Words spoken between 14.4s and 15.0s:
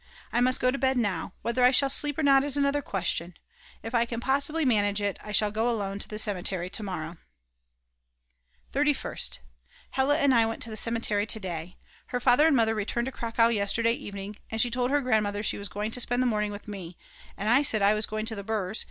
and she told